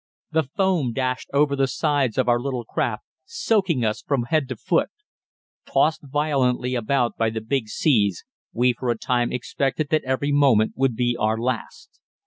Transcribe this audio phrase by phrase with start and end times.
[0.31, 4.55] The foam dashed over the sides of our little craft, soaking us from head to
[4.55, 4.89] foot.
[5.71, 10.73] Tossed violently about by the big seas, we for a time expected that every moment
[10.75, 11.99] would be our last.